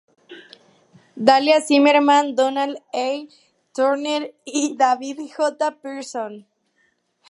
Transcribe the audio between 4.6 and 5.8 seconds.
David J.